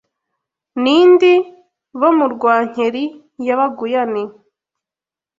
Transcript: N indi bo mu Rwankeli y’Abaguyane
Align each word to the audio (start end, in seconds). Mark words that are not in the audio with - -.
N 0.81 0.83
indi 0.99 1.33
bo 1.99 2.09
mu 2.17 2.25
Rwankeli 2.33 3.03
y’Abaguyane 3.45 4.23